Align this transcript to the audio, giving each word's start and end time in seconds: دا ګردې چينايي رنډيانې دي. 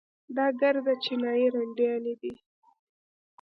دا 0.35 0.45
ګردې 0.59 0.93
چينايي 1.03 1.47
رنډيانې 1.55 2.13
دي. 2.21 2.33